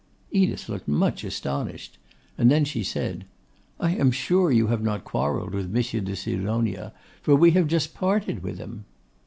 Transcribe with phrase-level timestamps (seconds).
[0.31, 1.99] Edith looked much astonished.
[2.35, 3.25] And then she said,
[3.79, 7.93] 'I am sure you have not quarrelled with Monsieur de Sidonia, for we have just
[7.93, 8.85] parted with him.